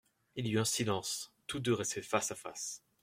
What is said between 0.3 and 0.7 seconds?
Il y eut un